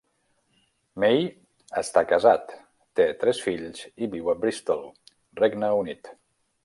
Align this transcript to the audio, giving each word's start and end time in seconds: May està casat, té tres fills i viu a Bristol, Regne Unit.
May 1.03 1.27
està 1.81 2.03
casat, 2.13 2.55
té 3.01 3.07
tres 3.25 3.43
fills 3.49 3.85
i 4.07 4.09
viu 4.15 4.33
a 4.35 4.39
Bristol, 4.47 4.83
Regne 5.43 5.71
Unit. 5.83 6.13